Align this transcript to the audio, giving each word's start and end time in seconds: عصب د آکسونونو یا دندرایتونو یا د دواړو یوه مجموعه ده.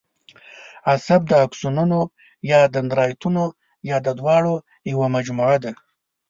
عصب 0.93 1.21
د 1.27 1.31
آکسونونو 1.45 1.99
یا 2.51 2.59
دندرایتونو 2.75 3.43
یا 3.89 3.97
د 4.05 4.07
دواړو 4.19 4.53
یوه 4.91 5.07
مجموعه 5.15 5.57
ده. 5.63 5.71